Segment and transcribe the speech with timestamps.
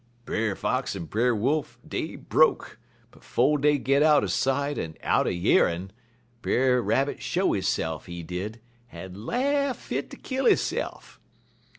[0.25, 2.79] "Brer Fox en Brer Wolf, dey broke,
[3.11, 5.91] but 'fo' dey got outer sight en outer yar'n',
[6.41, 8.59] Brer Rabbit show hisse'f, he did,
[8.91, 11.19] en laugh fit ter kill hisse'f.